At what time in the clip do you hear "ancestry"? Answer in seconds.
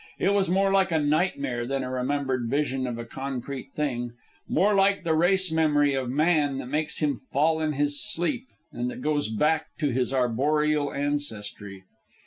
10.91-11.83